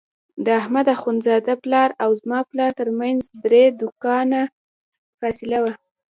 [0.45, 4.41] د احمد اخوندزاده پلار او زما پلار ترمنځ درې دوکانه
[5.19, 5.73] فاصله وه.